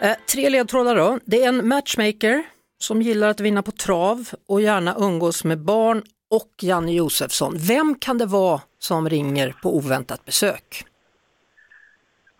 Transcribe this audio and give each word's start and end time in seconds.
Eh, 0.00 0.16
tre 0.32 0.48
ledtrådar 0.48 0.96
då. 0.96 1.18
Det 1.24 1.44
är 1.44 1.48
en 1.48 1.68
matchmaker 1.68 2.42
som 2.78 3.02
gillar 3.02 3.28
att 3.28 3.40
vinna 3.40 3.62
på 3.62 3.70
trav 3.70 4.28
och 4.48 4.60
gärna 4.60 4.94
umgås 4.98 5.44
med 5.44 5.58
barn 5.58 6.02
och 6.30 6.50
Janne 6.62 6.92
Josefsson. 6.92 7.54
Vem 7.68 7.94
kan 7.94 8.18
det 8.18 8.26
vara 8.26 8.60
som 8.78 9.08
ringer 9.08 9.54
på 9.62 9.76
oväntat 9.76 10.24
besök? 10.24 10.84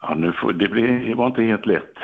Ja, 0.00 0.14
nu 0.14 0.32
får, 0.32 0.52
det, 0.52 0.68
blir, 0.68 1.08
det 1.08 1.14
var 1.14 1.26
inte 1.26 1.42
helt 1.42 1.66
lätt. 1.66 1.94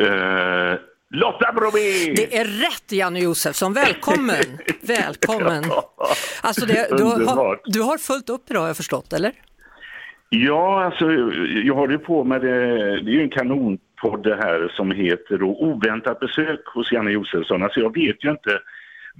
Eh, 0.00 0.78
Lotta 1.10 1.52
Bromé! 1.52 2.14
Det 2.16 2.36
är 2.36 2.44
rätt 2.44 2.92
Janne 2.92 3.20
Josefsson, 3.20 3.72
välkommen! 3.72 4.58
välkommen! 4.82 5.64
Alltså 6.42 6.66
det, 6.66 6.88
du, 6.96 7.04
har, 7.04 7.60
du 7.64 7.82
har 7.82 7.98
fullt 7.98 8.30
upp 8.30 8.50
idag 8.50 8.60
har 8.60 8.66
jag 8.66 8.76
förstått, 8.76 9.12
eller? 9.12 9.32
Ja, 10.28 10.84
alltså 10.84 11.10
jag 11.64 11.74
håller 11.74 11.98
på 11.98 12.24
med 12.24 12.40
det. 12.40 12.66
Det 13.02 13.10
är 13.10 13.14
ju 13.14 13.22
en 13.22 13.30
kanonpodd 13.30 13.85
det 14.22 14.36
här 14.36 14.72
som 14.76 14.90
heter 14.90 15.38
då 15.38 15.46
Oväntat 15.46 16.20
besök 16.20 16.66
hos 16.66 16.92
Janne 16.92 17.10
Josefsson. 17.10 17.62
Alltså 17.62 17.80
jag 17.80 17.94
vet 17.94 18.24
ju 18.24 18.30
inte 18.30 18.60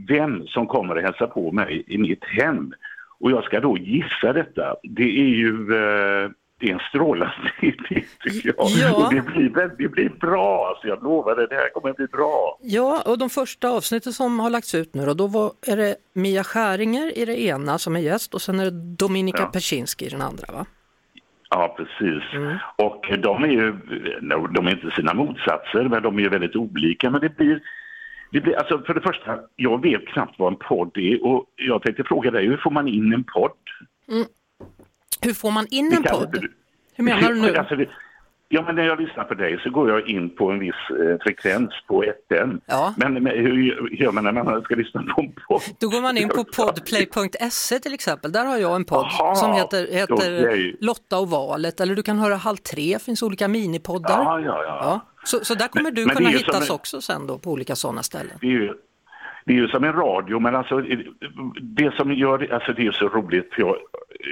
vem 0.08 0.46
som 0.46 0.66
kommer 0.66 0.96
att 0.96 1.02
hälsa 1.02 1.26
på 1.26 1.52
mig 1.52 1.84
i 1.87 1.98
mitt 1.98 2.24
hem. 2.24 2.73
Och 3.20 3.30
jag 3.30 3.45
ska 3.45 3.60
då 3.60 3.78
gissa 3.78 4.32
detta. 4.32 4.76
Det 4.82 5.20
är 5.20 5.28
ju 5.28 5.51
eh, 5.52 6.30
det 6.60 6.70
är 6.70 6.73
en 6.73 6.80
strålande 6.88 7.51
idé 7.60 8.04
tycker 8.20 8.54
jag. 8.56 8.68
Ja. 8.68 9.06
Och 9.06 9.14
det 9.14 9.20
blir, 9.20 9.76
det 9.78 9.88
blir 9.88 10.09
bra, 10.09 10.68
alltså 10.68 10.88
jag 10.88 11.02
lovar 11.02 11.36
det. 11.36 11.46
Det 11.46 11.54
här 11.54 11.68
kommer 11.68 11.90
att 11.90 11.96
bli 11.96 12.06
bra. 12.06 12.58
Ja, 12.62 13.02
och 13.06 13.18
de 13.18 13.30
första 13.30 13.70
avsnitten 13.70 14.12
som 14.12 14.40
har 14.40 14.51
lagts 14.51 14.74
ut 14.74 14.95
nu 14.95 15.06
då, 15.06 15.14
då 15.14 15.26
var, 15.26 15.52
är 15.66 15.76
det 15.76 15.96
Mia 16.12 16.45
Skäringer 16.45 17.18
i 17.18 17.24
det 17.24 17.40
ena 17.40 17.79
som 17.79 17.96
är 17.96 18.01
gäst 18.01 18.34
och 18.34 18.42
sen 18.42 18.60
är 18.60 18.64
det 18.64 18.96
Dominika 18.96 19.42
Ja. 19.42 19.46
Persinski 19.46 20.06
i 20.06 20.08
den 20.08 20.23
andra 20.23 20.52
va? 20.52 20.66
Ja, 21.50 21.76
precis. 21.76 22.22
Och 22.76 23.04
de 23.18 23.44
är 23.44 23.48
ju, 23.48 23.72
de 24.54 24.66
är 24.66 24.70
inte 24.70 24.90
sina 24.96 25.14
motsatser, 25.14 25.88
men 25.88 26.02
de 26.02 26.18
är 26.18 26.22
ju 26.22 26.28
väldigt 26.28 26.56
olika. 26.56 27.10
Men 27.10 27.20
det 27.20 27.36
blir, 27.36 27.60
det 28.32 28.40
blir, 28.40 28.56
alltså 28.58 28.78
för 28.78 28.94
det 28.94 29.00
första, 29.00 29.38
jag 29.56 29.82
vet 29.82 30.06
knappt 30.06 30.38
vad 30.38 30.52
en 30.52 30.58
podd 30.58 30.98
är 30.98 31.24
och 31.24 31.44
jag 31.56 31.82
tänkte 31.82 32.04
fråga 32.04 32.30
dig, 32.30 32.46
hur 32.46 32.56
får 32.56 32.70
man 32.70 32.88
in 32.88 33.12
en 33.12 33.24
podd? 33.24 33.52
Hur 35.22 35.34
får 35.34 35.50
man 35.50 35.66
in 35.70 35.92
en 35.92 36.02
podd? 36.02 36.46
Hur 36.96 37.04
menar 37.04 37.28
du 37.28 37.42
nu? 37.42 37.56
Alltså, 37.56 37.76
det, 37.76 37.88
ja, 38.48 38.62
men 38.62 38.74
när 38.74 38.82
jag 38.86 39.00
lyssnar 39.00 39.24
på 39.24 39.34
dig 39.34 39.60
så 39.62 39.70
går 39.70 39.90
jag 39.90 40.08
in 40.08 40.30
på 40.36 40.50
en 40.50 40.58
viss 40.58 40.74
eh, 40.90 41.16
frekvens 41.22 41.70
på 41.88 42.02
FM. 42.04 42.60
Ja. 42.66 42.94
Men, 42.96 43.12
men 43.14 43.26
hur 43.26 43.62
gör 44.02 44.12
man 44.12 44.24
när 44.24 44.32
man 44.32 44.62
ska 44.62 44.74
lyssna 44.74 45.02
på 45.02 45.20
en 45.22 45.32
podd? 45.48 45.62
Då 45.80 45.88
går 45.88 46.00
man 46.02 46.16
in 46.16 46.28
på 46.28 46.44
podplay.se 46.56 47.78
till 47.78 47.94
exempel. 47.94 48.32
Där 48.32 48.44
har 48.44 48.56
jag 48.56 48.76
en 48.76 48.84
podd 48.84 49.04
Aha, 49.04 49.34
som 49.34 49.52
heter, 49.52 49.86
heter 49.92 50.14
okej. 50.14 50.76
Lotta 50.80 51.18
och 51.18 51.30
valet. 51.30 51.80
Eller 51.80 51.94
du 51.94 52.02
kan 52.02 52.18
höra 52.18 52.34
Halv 52.36 52.56
tre, 52.56 52.98
finns 52.98 53.22
olika 53.22 53.48
minipoddar. 53.48 54.22
Ja, 54.24 54.40
ja, 54.40 54.62
ja. 54.64 55.00
Så, 55.24 55.44
så 55.44 55.54
där 55.54 55.68
kommer 55.68 55.82
Men- 55.84 55.94
du 55.94 56.00
men 56.00 56.08
det 56.08 56.14
kunna 56.16 56.30
som 56.30 56.38
hittas 56.38 56.68
en- 56.70 56.74
också 56.74 57.00
sen 57.00 57.26
då 57.26 57.38
på 57.38 57.50
olika 57.50 57.76
sådana 57.76 58.02
ställen. 58.02 58.38
det 58.40 58.46
är 58.46 58.50
ju, 58.50 58.72
det 59.46 59.52
är 59.52 59.56
ju 59.56 59.68
som 59.68 59.84
en 59.84 59.92
radio, 59.92 60.38
men 60.40 60.56
alltså 60.56 60.80
det 61.60 61.94
som 61.96 62.12
gör 62.12 62.52
alltså 62.52 62.72
det 62.72 62.86
är 62.86 62.92
så 62.92 63.08
roligt. 63.08 63.54
För 63.54 63.62
jag, 63.62 63.76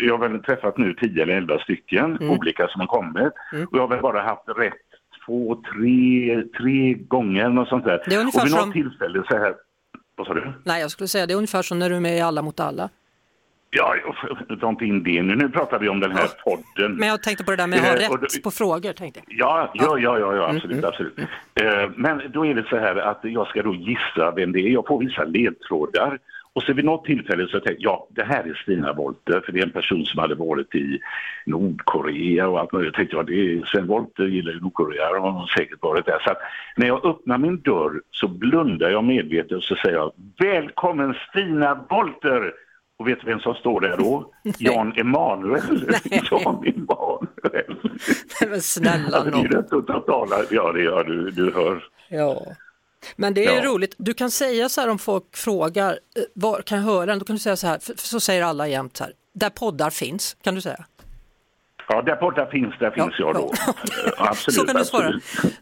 jag 0.03 0.19
har 0.19 0.29
väl 0.29 0.43
träffat 0.43 0.79
nu 0.79 0.95
10 0.95 1.23
eller 1.23 1.37
11 1.37 1.59
stycken 1.59 2.17
Mm. 2.17 2.31
olika 2.31 2.69
som 2.69 2.81
har 2.81 2.87
kommit 2.89 3.33
och 3.71 3.79
jag 3.79 3.81
har 3.81 3.89
väl 3.89 4.01
bara 4.03 4.23
haft 4.23 4.43
rätt 4.57 4.73
två, 5.27 5.63
tre, 5.73 6.43
tre 6.59 6.95
gånger 6.95 7.49
något 7.49 7.69
sånt 7.69 7.85
där. 7.85 8.03
Det 8.07 8.15
är 8.15 8.21
ungefär 8.21 8.41
och 8.41 8.47
vid 8.47 8.53
något 8.53 8.61
som- 8.63 8.73
tillfälle 8.73 9.23
så 9.29 9.37
här, 9.37 9.55
vad 10.17 10.27
sa 10.27 10.35
du? 10.35 10.53
Nej, 10.65 10.81
jag 10.81 10.91
skulle 10.91 11.09
säga 11.09 11.27
det 11.27 11.33
är 11.33 11.37
ungefär 11.37 11.63
som 11.63 11.79
när 11.79 11.91
du 11.91 11.97
är 11.97 12.01
med 12.01 12.17
i 12.17 12.21
Alla 12.21 12.43
mot 12.43 12.61
alla. 12.61 12.89
Ja, 13.77 13.95
inte 14.71 14.85
in 14.85 15.03
det 15.03 15.23
nu. 15.23 15.37
Nu 15.37 15.49
pratar 15.49 15.79
vi 15.79 15.89
om 15.89 16.01
den 16.01 16.13
här 16.13 16.29
podden. 16.45 16.93
Men 16.97 17.09
jag 17.09 17.23
tänkte 17.23 17.45
på 17.45 17.51
det 17.51 17.57
där 17.57 17.67
med 17.67 17.79
att 17.79 17.85
ha 17.85 17.93
Eh, 17.95 17.99
rätt 18.01 18.11
då- 18.35 18.41
på 18.43 18.51
frågor. 18.51 18.93
Tänkte 18.93 19.21
jag. 19.27 19.39
Ja, 19.39 19.71
ja, 19.75 19.99
ja, 19.99 20.19
ja, 20.19 20.27
Mm, 20.27 20.37
ja 20.39 20.51
absolut, 20.57 20.85
absolut. 20.85 21.19
Eh, 21.55 21.91
Men 21.97 22.23
då 22.33 22.47
är 22.47 22.55
det 22.55 22.65
så 22.69 22.77
här 22.77 22.97
att 22.97 23.21
jag 23.23 23.47
ska 23.47 23.63
då 23.63 23.75
gissa 23.75 24.31
vem 24.37 24.53
det 24.53 24.61
är. 24.61 24.69
Jag 24.69 24.87
får 24.87 24.99
vissa 24.99 25.25
ledtrådar. 25.25 26.19
Och 26.53 26.63
så 26.63 26.73
vid 26.73 26.85
något 26.85 27.05
tillfälle 27.05 27.47
så 27.47 27.61
tänkte 27.61 27.83
jag, 27.83 27.93
ja, 27.93 28.07
det 28.11 28.23
här 28.25 28.45
är 28.45 28.55
Stina 28.55 28.93
Wollter, 28.93 29.41
för 29.45 29.53
det 29.53 29.59
är 29.59 29.63
en 29.63 29.71
person 29.71 30.05
som 30.05 30.19
hade 30.21 30.35
varit 30.35 30.75
i 30.75 31.01
Nordkorea 31.47 32.49
och 32.49 32.61
allt 32.61 32.73
möjligt. 32.73 32.87
Jag 32.89 32.95
tänkte, 32.95 33.17
ja, 33.17 33.23
det 33.23 33.35
är 33.53 33.65
Sven 33.67 33.87
Wollter 33.87 34.25
gillar 34.25 34.53
ju 34.53 34.61
Nordkorea, 34.61 35.11
och 35.11 35.33
har 35.33 35.47
säkert 35.47 35.83
varit 35.83 36.07
där. 36.07 36.19
Så 36.25 36.31
att 36.31 36.39
när 36.77 36.87
jag 36.87 37.05
öppnar 37.05 37.39
min 37.39 37.61
dörr 37.61 38.01
så 38.11 38.29
blundar 38.29 38.91
jag 38.91 39.05
medvetet 39.05 39.53
och 39.53 39.63
så 39.63 39.75
säger 39.77 39.97
jag, 39.97 40.13
välkommen 40.39 41.15
Stina 41.31 41.87
Wollter! 41.91 42.53
Och 43.05 43.09
vet 43.09 43.21
du 43.21 43.27
vem 43.27 43.41
som 43.41 43.55
står 43.55 43.81
där 43.81 43.97
då? 43.97 44.33
Jan 44.59 44.93
Emanuel. 44.97 45.63
Jan 46.31 46.65
Emanuel. 46.67 47.77
Men 48.49 48.61
snälla 48.63 49.17
Alltså, 49.19 49.31
det 49.31 49.37
är 49.39 49.43
nån. 49.43 49.47
rätt 49.47 49.69
totala, 49.69 50.37
ja 50.51 50.73
det 50.73 50.83
gör 50.83 51.05
du, 51.05 51.31
du 51.31 51.53
hör. 51.53 51.85
Ja. 52.09 52.43
Men 53.17 53.35
det 53.35 53.45
är 53.47 53.57
Ja. 53.57 53.65
roligt, 53.71 53.95
du 53.99 54.15
kan 54.15 54.31
säga 54.31 54.69
så 54.69 54.81
här 54.81 54.89
om 54.89 54.99
folk 54.99 55.37
frågar, 55.37 55.91
eh, 55.93 56.23
var 56.35 56.61
kan 56.63 56.79
jag 56.79 56.85
höra 56.85 57.07
den? 57.07 57.19
Då 57.19 57.25
kan 57.25 57.37
du 57.37 57.41
säga 57.41 57.57
så 57.57 57.67
här, 57.67 57.79
för, 57.79 57.95
för 57.95 58.07
så 58.09 58.21
säger 58.21 58.43
alla 58.43 58.69
jämt 58.69 58.97
så 58.97 59.05
här, 59.05 59.13
där 59.35 59.51
poddar 59.51 59.91
finns, 59.91 60.37
kan 60.43 60.55
du 60.55 60.61
säga. 60.61 60.85
Ja, 61.89 62.03
där 62.03 62.17
borta 62.17 62.47
finns, 62.47 62.75
där 62.79 62.91
finns 62.91 63.15
jag 63.19 63.35
då. 63.35 63.53
ja. 63.67 63.73
Eh, 64.07 64.13
Absolut, 64.29 64.55
så 64.61 64.67
kan 64.67 64.77
du 64.77 64.85
svara. 64.85 65.13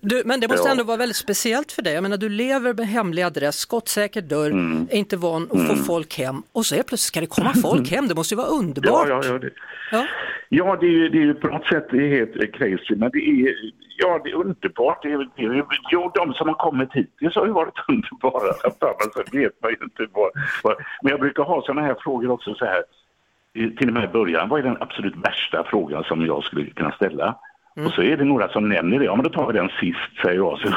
Du, 0.01 0.23
men 0.25 0.41
det 0.41 0.49
måste 0.49 0.69
Ja. 0.69 0.73
ändå 0.73 0.85
vara 0.85 0.97
väldigt 0.97 1.17
speciellt 1.17 1.73
för 1.73 1.83
dig. 1.83 1.95
Jag 1.95 2.03
menar, 2.03 2.17
du 2.17 2.29
lever 2.29 2.75
med 2.75 2.87
hemlig 2.89 3.23
adress, 3.23 3.57
skottsäker 3.59 4.23
dörr, 4.23 4.51
Mm. 4.51 4.89
är 4.91 4.97
inte 4.97 5.17
van 5.17 5.49
att 5.53 5.67
få 5.69 5.75
folk 5.85 6.19
hem 6.19 6.43
och 6.53 6.67
så 6.67 6.75
är 6.75 6.79
plötsligt 6.79 7.01
ska 7.01 7.21
det 7.21 7.27
komma 7.27 7.53
folk 7.63 7.91
hem. 7.91 8.09
Det 8.09 8.15
måste 8.15 8.35
ju 8.35 8.37
vara 8.37 8.49
underbart. 8.49 9.09
Ja, 9.09 9.21
ja, 9.25 9.29
ja. 9.33 9.39
Det, 9.39 9.51
Ja. 9.93 10.07
ja 10.49 10.77
det, 10.81 10.87
är, 10.87 10.91
ju- 10.91 11.09
det 11.09 11.19
är 11.19 11.23
ju 11.25 11.35
på 11.35 11.47
något 11.49 11.67
sätt 11.67 11.87
det 11.91 11.97
är 11.97 12.09
helt 12.19 12.37
eh, 12.37 12.51
crazy, 12.59 12.95
men 12.97 13.11
det 13.13 13.19
är, 13.19 13.55
ja, 13.99 14.21
det 14.25 14.31
är 14.31 14.35
underbart. 14.35 15.03
Det 15.03 15.09
är, 15.13 15.19
det 15.37 15.43
är, 15.43 15.65
jo, 15.91 16.11
de 16.15 16.35
som 16.35 16.49
har 16.49 16.55
kommit 16.55 16.89
hittills 16.93 17.35
har 17.35 17.47
ju 17.47 17.53
varit 17.53 17.75
underbara. 17.89 18.55
Men 18.99 19.11
så 19.13 19.37
vet 19.39 19.53
man 19.63 19.71
ju 19.71 19.77
inte 19.85 20.07
vad, 20.13 20.31
vad. 20.63 20.77
Men 21.03 21.11
jag 21.11 21.21
brukar 21.21 21.43
ha 21.43 21.63
sådana 21.63 21.81
här 21.83 21.97
frågor 22.05 22.31
också 22.31 22.55
så 22.55 22.65
här. 22.65 22.83
Till 23.55 23.89
och 23.89 23.95
med 23.95 24.05
i 24.05 24.09
början, 24.13 24.49
vad 24.49 24.61
är 24.61 24.65
den 24.65 24.77
absolut 24.81 25.17
värsta 25.17 25.65
frågan 25.65 26.05
som 26.05 26.27
jag 26.27 26.45
skulle 26.45 26.71
kunna 26.71 26.93
ställa? 26.93 27.37
Mm. 27.77 27.87
Och 27.87 27.93
så 27.95 28.03
är 28.03 28.17
det 28.17 28.25
några 28.25 28.49
som 28.49 28.69
nämner 28.69 28.99
det. 28.99 29.05
Ja, 29.05 29.17
men 29.17 29.25
då 29.25 29.31
tar 29.31 29.47
vi 29.47 29.53
den 29.59 29.69
sist, 29.81 30.21
säger 30.23 30.37
jag. 30.37 30.59
Så 30.59 30.69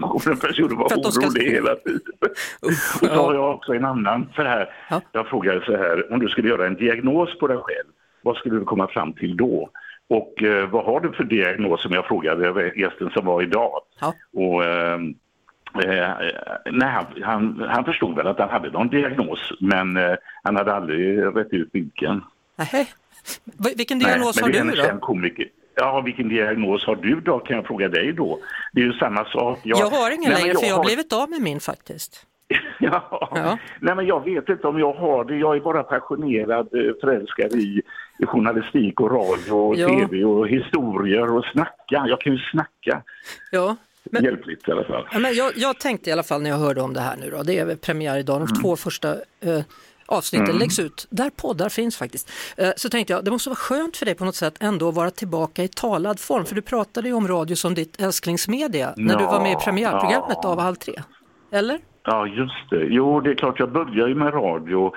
kommer 0.00 0.28
den 0.28 0.36
personen 0.38 0.76
vara 0.76 0.88
För 0.88 0.96
att 0.96 1.02
de 1.02 1.12
ska- 1.12 1.26
orolig 1.26 1.50
hela 1.50 1.74
tiden. 1.74 2.00
Uff, 2.62 2.98
Och 3.02 3.08
så 3.08 3.14
har 3.22 3.34
ja. 3.34 3.40
jag 3.40 3.54
också 3.54 3.74
en 3.74 3.84
annan 3.84 4.28
för 4.34 4.44
det 4.44 4.50
här. 4.50 4.68
Ja. 4.90 5.00
Jag 5.12 5.26
frågade 5.26 5.64
så 5.64 5.76
här, 5.76 6.12
om 6.12 6.18
du 6.20 6.28
skulle 6.28 6.48
göra 6.48 6.66
en 6.66 6.74
diagnos 6.74 7.38
på 7.38 7.46
dig 7.46 7.56
själv, 7.56 7.86
vad 8.22 8.36
skulle 8.36 8.58
du 8.58 8.64
komma 8.64 8.86
fram 8.88 9.12
till 9.12 9.36
då? 9.36 9.70
Och 10.08 10.42
eh, 10.42 10.68
vad 10.70 10.84
har 10.84 11.00
du 11.00 11.12
för 11.12 11.24
diagnos 11.24 11.82
som 11.82 11.92
jag 11.92 12.06
frågade 12.06 12.72
gästen 12.76 13.10
som 13.10 13.24
var 13.26 13.42
idag? 13.42 13.72
Ja. 14.00 14.12
Och, 14.34 14.64
eh, 14.64 14.94
eh, 15.84 16.08
nej, 16.70 16.88
han, 16.88 17.04
han, 17.22 17.64
han 17.68 17.84
förstod 17.84 18.16
väl 18.16 18.26
att 18.26 18.38
han 18.38 18.48
hade 18.50 18.70
någon 18.70 18.88
diagnos, 18.88 19.52
men 19.60 19.96
eh, 19.96 20.14
han 20.42 20.56
hade 20.56 20.74
aldrig 20.74 21.18
rätt 21.36 21.52
ut 21.52 21.68
vilken. 21.72 22.22
Va- 23.44 23.70
Vilken 23.76 23.98
diagnos 23.98 24.40
Nej, 24.42 24.58
har 24.58 24.64
du 24.64 24.70
då? 24.70 24.76
känd 24.84 25.00
komiker. 25.00 25.46
Ja, 25.74 26.00
vilken 26.00 26.28
diagnos 26.28 26.86
har 26.86 26.96
du 26.96 27.20
då? 27.20 27.38
Kan 27.38 27.56
jag 27.56 27.66
fråga 27.66 27.88
dig 27.88 28.12
då? 28.12 28.38
Det 28.72 28.80
är 28.80 28.84
ju 28.84 28.92
samma 28.92 29.24
sak. 29.24 29.58
Jag 29.64 29.76
har 29.90 30.10
ingen 30.10 30.32
Nej, 30.32 30.42
längre 30.42 30.54
för 30.58 30.66
jag 30.66 30.74
har 30.76 30.84
blivit 30.84 31.12
av 31.12 31.30
med 31.30 31.40
min 31.42 31.60
faktiskt. 31.60 32.26
Ja. 32.82 33.28
Ja. 33.34 33.58
Nej, 33.80 33.94
men 33.94 34.06
jag 34.06 34.24
vet 34.24 34.48
inte 34.48 34.66
om 34.66 34.78
jag 34.78 34.92
har 34.92 35.24
det. 35.24 35.36
Jag 35.36 35.56
är 35.56 35.60
bara 35.60 35.82
passionerad, 35.82 36.68
eh, 36.74 36.92
förälskad 37.00 37.52
i 37.54 37.82
journalistik 38.26 39.00
och 39.00 39.10
radio 39.10 39.52
och 39.52 39.76
Ja. 39.76 39.88
tv 39.88 40.24
och 40.24 40.48
historier 40.48 41.32
och 41.36 41.44
snacka. 41.52 42.04
Jag 42.08 42.20
kan 42.20 42.32
ju 42.32 42.38
snacka 42.38 43.02
Ja. 43.50 43.76
Men, 44.04 44.24
hjälpligt 44.24 44.68
i 44.68 44.72
alla 44.72 44.84
fall. 44.84 45.08
ja, 45.12 45.18
men 45.18 45.34
jag, 45.34 45.52
jag 45.56 45.78
tänkte 45.78 46.10
i 46.10 46.12
alla 46.12 46.22
fall 46.22 46.42
när 46.42 46.50
jag 46.50 46.56
hörde 46.56 46.80
om 46.80 46.94
det 46.94 47.00
här 47.00 47.16
nu 47.16 47.30
då, 47.30 47.42
det 47.42 47.58
är 47.58 47.76
premiär 47.76 48.18
idag, 48.18 48.40
de 48.40 48.42
Mm. 48.50 48.62
två 48.62 48.76
första 48.76 49.08
eh, 49.40 49.60
avsnitten 50.10 50.58
läggs 50.58 50.78
ut, 50.78 51.06
där 51.10 51.30
poddar 51.30 51.68
finns 51.68 51.96
faktiskt. 51.96 52.30
Eh, 52.56 52.70
så 52.76 52.88
tänkte 52.88 53.12
jag, 53.12 53.24
det 53.24 53.30
måste 53.30 53.48
vara 53.48 53.56
skönt 53.56 53.96
för 53.96 54.06
dig 54.06 54.14
på 54.14 54.24
något 54.24 54.34
sätt 54.34 54.54
ändå 54.60 54.88
att 54.88 54.94
vara 54.94 55.10
tillbaka 55.10 55.62
i 55.62 55.68
talad 55.68 56.20
form, 56.20 56.44
för 56.44 56.54
du 56.54 56.62
pratade 56.62 57.08
ju 57.08 57.14
om 57.14 57.28
radio 57.28 57.56
som 57.56 57.74
ditt 57.74 58.00
älsklingsmedia 58.00 58.94
när 58.96 59.16
du 59.16 59.24
Ja, 59.24 59.30
var 59.30 59.40
med 59.42 59.52
i 59.52 59.56
premiärprogrammet 59.64 60.38
ja. 60.42 60.48
av 60.48 60.60
Halv 60.60 60.74
tre. 60.74 60.94
Eller? 61.52 61.78
Ja, 62.04 62.26
just 62.26 62.70
det. 62.70 62.84
Jo, 62.84 63.20
det 63.20 63.30
är 63.30 63.34
klart, 63.34 63.58
jag 63.58 63.72
började 63.72 64.08
ju 64.08 64.14
med 64.14 64.34
radio 64.34 64.92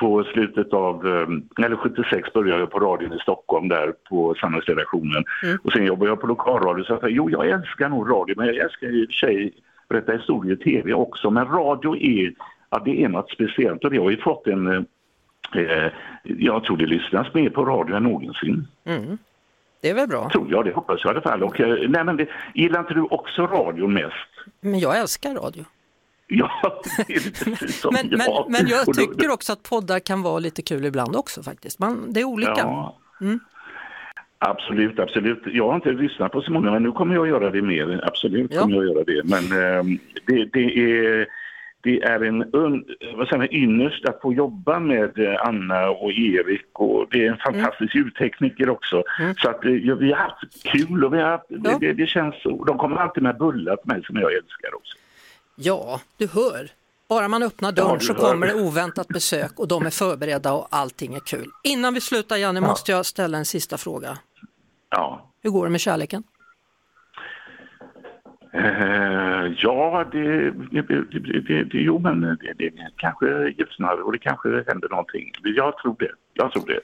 på 0.00 0.24
slutet 0.24 0.72
av, 0.72 1.06
eh, 1.06 1.64
eller 1.64 1.76
76 1.76 2.32
började 2.32 2.60
jag 2.60 2.70
på 2.70 2.80
radion 2.80 3.12
i 3.12 3.18
Stockholm 3.18 3.68
där 3.68 3.92
på 4.08 4.34
samhällsredaktionen. 4.34 5.24
Och 5.64 5.72
sen 5.72 5.84
jobbade 5.84 6.10
jag 6.10 6.20
på 6.20 6.26
lokalradio 6.26 6.84
så 6.84 6.92
jag 6.92 7.00
sa, 7.00 7.08
jo 7.08 7.30
jag 7.30 7.48
älskar 7.48 7.88
nog 7.88 8.10
radio 8.10 8.34
men 8.36 8.46
jag 8.46 8.56
älskar 8.56 8.86
i 8.86 9.04
och 9.04 9.08
för 9.08 9.26
sig 9.26 9.52
berätta 9.88 10.12
historier 10.12 10.52
i 10.52 10.56
tv 10.56 10.92
också. 10.94 11.30
Men 11.30 11.46
radio 11.48 11.96
är, 11.96 12.32
ja, 12.74 12.82
det 12.84 13.04
är 13.04 13.08
något 13.08 13.30
speciellt 13.30 13.84
och 13.84 13.90
det 13.90 13.98
har 13.98 14.10
ju 14.10 14.16
fått 14.16 14.46
en 14.46 14.66
eh, 15.54 15.92
jag 16.22 16.64
tror 16.64 16.76
det 16.76 16.86
lyssnas 16.86 17.34
mer 17.34 17.50
på 17.50 17.64
radio 17.64 17.96
än 17.96 18.02
någonsin. 18.02 18.66
Mm. 18.84 19.18
Det 19.80 19.90
är 19.90 19.94
väl 19.94 20.08
bra? 20.08 20.30
Tror 20.30 20.50
jag, 20.50 20.64
det 20.64 20.72
hoppas 20.72 21.00
jag 21.04 21.10
i 21.10 21.14
alla 21.14 21.20
fall. 21.20 21.42
Och, 21.42 21.60
eh, 21.60 21.88
nej, 21.88 22.04
men 22.04 22.16
det, 22.16 22.28
gillar 22.54 22.80
inte 22.80 22.94
du 22.94 23.02
också 23.02 23.46
radio 23.46 23.86
mest? 23.86 24.14
Men 24.60 24.78
jag 24.78 24.98
älskar 24.98 25.34
radio. 25.34 25.64
Ja, 26.26 26.50
det 27.06 27.12
är 27.14 27.44
precis 27.44 27.80
som 27.80 27.94
Men, 27.94 28.08
men, 28.08 28.20
jag. 28.26 28.46
men 28.50 28.66
jag 28.66 28.94
tycker 28.94 29.30
också 29.30 29.52
att 29.52 29.62
poddar 29.62 29.98
kan 29.98 30.22
vara 30.22 30.38
lite 30.38 30.62
kul 30.62 30.84
ibland 30.84 31.16
också 31.16 31.42
faktiskt. 31.42 31.78
Man, 31.78 32.12
det 32.12 32.20
är 32.20 32.24
olika. 32.24 32.52
Ja. 32.56 32.96
Mm. 33.20 33.40
Absolut, 34.38 34.98
absolut. 34.98 35.42
Jag 35.46 35.68
har 35.68 35.74
inte 35.74 35.92
lyssnat 35.92 36.32
på 36.32 36.40
så 36.40 36.52
många, 36.52 36.70
men 36.70 36.82
nu 36.82 36.92
kommer 36.92 37.14
jag 37.14 37.22
att 37.22 37.28
göra 37.28 37.50
det 37.50 37.62
mer. 37.62 38.04
Absolut 38.06 38.54
Ja. 38.54 38.60
kommer 38.60 38.76
jag 38.76 38.84
att 38.84 38.94
göra 38.94 39.04
det. 39.04 39.22
Men 39.24 39.44
ehm, 39.62 39.98
det, 40.26 40.44
det, 40.52 40.78
är, 40.80 41.26
det 41.84 42.02
är 42.02 42.24
en 42.24 42.38
vad 43.16 43.28
säger 43.28 43.38
man, 43.38 43.52
ynnest 43.54 44.04
att 44.08 44.20
få 44.20 44.32
jobba 44.32 44.78
med 44.78 45.18
eh, 45.18 45.46
Anna 45.46 45.90
och 45.90 46.12
Erik 46.12 46.66
och 46.72 47.06
det 47.10 47.26
är 47.26 47.30
en 47.32 47.36
fantastisk 47.38 47.94
ljudtekniker 47.94 48.68
också. 48.70 49.02
Så 49.36 49.48
att 49.50 49.64
eh, 49.64 49.70
ja, 49.72 49.94
vi 49.94 50.12
har 50.12 50.18
haft 50.18 50.62
kul 50.62 51.04
och 51.04 51.14
vi 51.14 51.20
har 51.20 51.30
haft, 51.30 51.44
Ja. 51.48 51.58
det, 51.58 51.86
det, 51.86 51.92
det 51.92 52.06
känns. 52.06 52.34
De 52.66 52.78
kommer 52.78 52.96
alltid 52.96 53.22
med 53.22 53.36
bullar 53.38 53.76
till 53.76 53.92
mig 53.92 54.04
som 54.04 54.16
jag 54.16 54.32
älskar 54.32 54.74
också. 54.74 54.96
Ja, 55.56 56.00
du 56.16 56.26
hör. 56.26 56.68
Bara 57.08 57.28
man 57.28 57.42
öppnar 57.42 57.68
Ja, 57.68 57.72
dörren 57.84 57.98
du 57.98 58.04
så 58.04 58.14
kommer 58.14 58.46
det 58.46 58.54
oväntat 58.54 59.08
besök 59.08 59.52
och 59.56 59.68
de 59.68 59.86
är 59.86 59.90
förberedda 59.90 60.52
och 60.52 60.68
allting 60.70 61.14
är 61.14 61.20
kul. 61.20 61.46
Innan 61.64 61.94
vi 61.94 62.00
slutar 62.00 62.36
Janne 62.36 62.60
måste 62.60 62.92
jag 62.92 63.06
ställa 63.06 63.38
en 63.38 63.44
sista 63.44 63.78
fråga. 63.78 64.18
Ja. 64.90 65.30
Hur 65.42 65.50
går 65.50 65.64
det 65.64 65.70
med 65.70 65.80
kärleken? 65.80 66.22
Eh, 68.52 69.13
ja, 69.56 70.04
det, 70.12 70.50
det, 71.44 71.68
jo 71.72 71.98
men 71.98 72.20
det, 72.20 72.52
det 72.58 72.70
kanske 72.96 73.26
ljusnar 73.58 74.02
och 74.02 74.12
det 74.12 74.18
kanske 74.18 74.48
händer 74.48 74.88
någonting. 74.88 75.32
Jag 75.42 75.78
tror 75.78 75.96
det. 75.98 76.10
Jag 76.34 76.52
tror 76.52 76.66
det. 76.66 76.80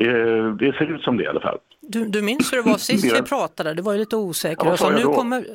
Eh, 0.00 0.54
det 0.54 0.72
ser 0.72 0.94
ut 0.94 1.02
som 1.02 1.16
det 1.16 1.24
i 1.24 1.26
alla 1.26 1.40
fall. 1.40 1.58
Du, 1.80 2.04
du 2.04 2.22
minns 2.22 2.52
hur 2.52 2.56
det 2.56 2.70
var 2.70 2.78
sist 2.78 3.04
vi 3.04 3.22
pratade, 3.22 3.74
du 3.74 3.82
var 3.82 3.92
ju 3.92 3.98
lite 3.98 4.16
osäker. 4.16 4.66
Ja, 4.66 4.76
sa, 4.76 4.90
jag 4.90 4.98
nu 4.98 5.02
då? 5.02 5.12
kommer... 5.12 5.46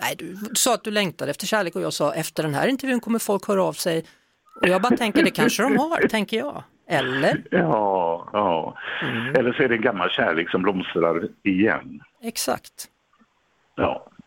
Nej, 0.00 0.14
du 0.18 0.36
sa 0.54 0.74
att 0.74 0.84
du 0.84 0.90
längtade 0.90 1.30
efter 1.30 1.46
kärlek 1.46 1.76
och 1.76 1.82
jag 1.82 1.92
sa 1.92 2.14
efter 2.14 2.42
den 2.42 2.54
här 2.54 2.68
intervjun 2.68 3.00
kommer 3.00 3.18
folk 3.18 3.48
höra 3.48 3.64
av 3.64 3.72
sig. 3.72 4.04
Och 4.62 4.68
jag 4.68 4.82
bara 4.82 4.96
tänker, 4.96 5.24
det 5.24 5.30
kanske 5.30 5.62
de 5.62 5.76
har, 5.76 6.08
tänker 6.08 6.36
jag. 6.36 6.62
Eller? 6.88 7.42
Ja, 7.50 8.28
ja. 8.32 8.76
Eller 9.38 9.52
så 9.52 9.62
är 9.62 9.68
det 9.68 9.74
en 9.74 9.82
gammal 9.82 10.10
kärlek 10.10 10.50
som 10.50 10.62
blomstrar 10.62 11.28
igen. 11.42 12.00
Exakt. 12.22 12.88
Ja, 13.76 14.06